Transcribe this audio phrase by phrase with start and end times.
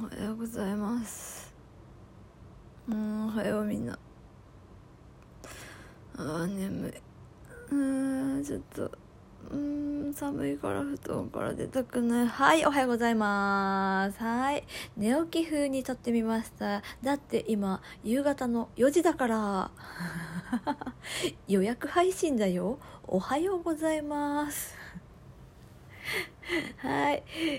[0.00, 1.52] おはようございます。
[2.88, 3.98] うんおはようみんな。
[6.16, 6.92] あー眠い。
[7.72, 8.92] うーんちょっと。
[9.50, 12.28] うん寒いから布団から出たくない。
[12.28, 14.22] はいおはようございます。
[14.22, 14.62] はい。
[14.96, 16.82] 寝起き風に撮ってみました。
[17.02, 19.70] だって今夕方の4時だから。
[21.48, 22.78] 予約配信だよ。
[23.08, 24.76] おはようございます。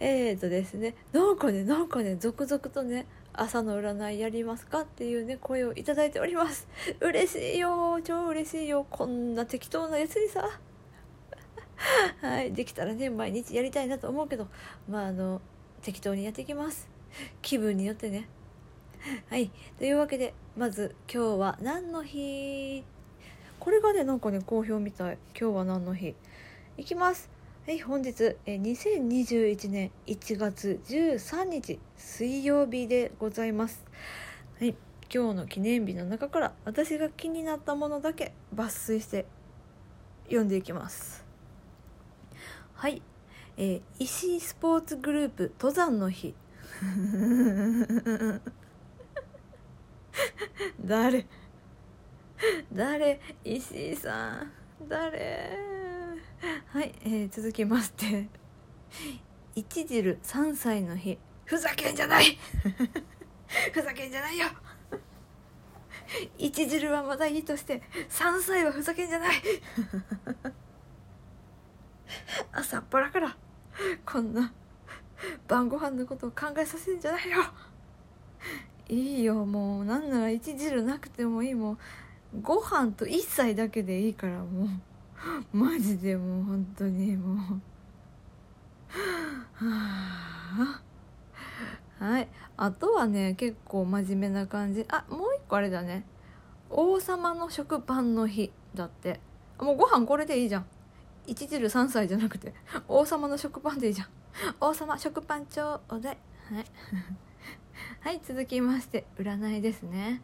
[0.00, 4.80] えーとですねなんかねなんかね続々とね朝の占いやりますか？
[4.80, 6.66] っていうね声をいただいております。
[7.00, 10.48] 嬉しいよ超嬉しいよこんな適当なやつにさ。
[12.20, 14.48] はいできたらね毎日やりたいなと思うけど
[14.88, 15.40] まああの
[15.82, 16.88] 適当にやっていきます。
[17.42, 18.28] 気分によってね。
[19.28, 22.84] はいというわけでまず今日は何の日？
[23.58, 25.18] これがねなんかね好評みたい。
[25.38, 26.14] 今日は何の日？
[26.78, 27.30] いきます。
[27.66, 33.84] はい本日え2021年1月13日水曜日でございます。
[34.58, 34.74] はい
[35.14, 39.26] 今日の記念日の中から私が気になったものだけ抜粋して
[40.24, 41.22] 読んでいきます。
[42.72, 43.02] はい、
[43.58, 46.34] えー石井スポーツグループ登山の日。
[50.82, 51.26] 誰？
[52.72, 53.20] 誰？
[53.44, 54.50] 石井さん。
[54.88, 55.79] 誰？
[56.72, 58.28] はい、えー続きまして。
[59.54, 61.18] 一汁3歳の日。
[61.44, 62.38] ふざけんじゃない。
[63.72, 64.46] ふざけんじゃないよ。
[66.38, 69.36] 一汁はまだいいとして3歳はふざけんじゃない。
[72.52, 73.36] 朝っぱらから
[74.06, 74.52] こんな
[75.46, 77.42] 晩ご飯のことを考えさせんじゃないよ。
[78.88, 79.84] いいよもう。
[79.84, 81.54] なんなら一汁なくてもいい。
[81.54, 81.78] もう
[82.40, 84.68] ご飯と一歳だけでいいからもう。
[85.52, 87.36] マジでもう本当にもう。
[89.54, 90.80] は
[91.98, 92.04] あ。
[92.04, 92.28] はい。
[92.56, 94.84] あとはね結構真面目な感じ。
[94.88, 96.04] あもう一個あれだね。
[96.70, 99.20] 王様の食パンの日だって。
[99.58, 100.66] もうご飯これでいいじゃん。
[101.26, 102.54] 一汁3歳じゃなくて。
[102.88, 104.08] 王様の食パンでいいじゃん。
[104.60, 106.18] 王様食パンちょうだい。
[106.52, 106.64] はい。
[108.00, 110.22] はい続きまして占いですね。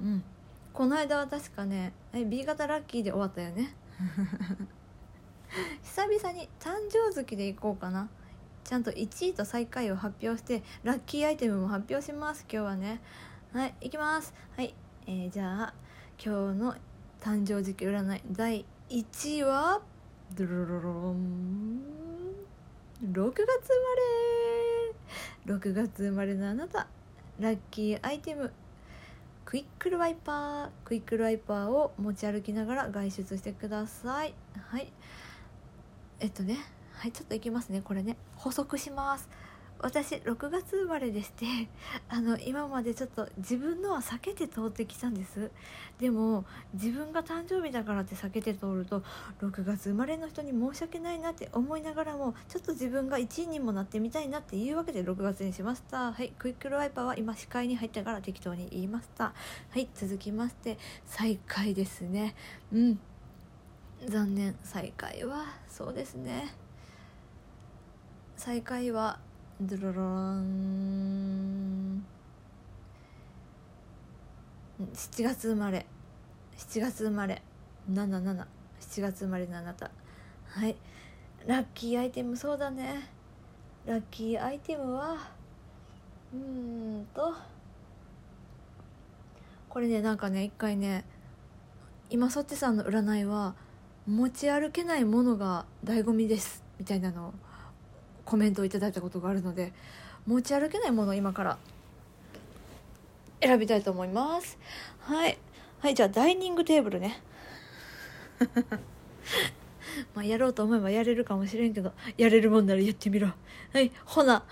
[0.00, 0.24] うん。
[0.72, 3.76] この間は確かねえ B 型ラッキーで終わったよね。
[5.82, 8.08] 久々に誕生月でいこうかな。
[8.64, 13.00] ちゃんと1位と最下位を発表してラッキーアイテムも発表します今日はね。
[13.52, 14.32] はい行きます。
[14.56, 14.74] はい、
[15.06, 15.74] えーじゃあ
[16.24, 16.76] 今日の
[17.20, 19.82] 誕生月占い第1位は
[20.34, 21.80] ドロロロン。
[23.02, 23.44] 6月生
[25.46, 25.58] まれ。
[25.58, 26.86] 6月生まれのあなた
[27.40, 28.52] ラッキーアイテム
[29.44, 34.34] クイックルワイパークイックルワイパーを持ち歩きながら外出してください。
[34.68, 34.92] はい。
[36.20, 36.58] えっとね。
[36.92, 37.80] はいちょっといきますね。
[37.82, 38.16] これね。
[38.36, 39.28] 補足します。
[39.82, 41.44] 私6月生まれでして
[42.08, 45.50] あの今までちょっと自分のは避けて通ってきたんです。
[45.98, 49.02] でも自分が誕生日だからって避けて通ると
[49.40, 56.12] 6月生まれの人に申し訳ないなって思いながらもちょっと自分が1位にもなってみたいなっていうわけで6月にしました。
[56.12, 59.34] はいクイックルワイパーは今視界に入ったから適当に言いました。
[59.70, 62.34] はい続きまして最下位ですね。
[62.72, 63.00] うん。
[64.06, 64.56] 残念。
[64.62, 66.54] 最下位はそうですね。
[68.36, 69.20] 最下位は
[69.66, 72.04] ドロロン。
[74.80, 75.86] 7月生まれ。
[76.58, 77.42] 7月生まれ。
[77.88, 78.44] 77
[78.80, 79.92] 7月生まれのあなた。
[80.48, 80.74] はい。
[81.46, 83.08] ラッキーアイテムそうだね。
[83.86, 85.30] ラッキーアイテムは。
[86.34, 87.32] うーんと。
[89.68, 91.04] これねなんかね一回ね
[92.10, 93.54] 今そっちさんの占いは
[94.06, 96.64] 持ち歩けないものが醍醐味です。
[96.80, 97.32] みたいなのを
[98.24, 99.72] コメントをいただいたことがあるので
[100.26, 101.58] 持ち歩けないものを今から
[103.40, 104.56] 選びたいと思います。
[105.00, 105.36] はい。
[105.80, 107.20] はいじゃあダイニングテーブルね。
[110.14, 113.28] まあやろうと思えばやれるかもしれんけどやれるもんならやってみろ。
[113.72, 114.44] はいほな。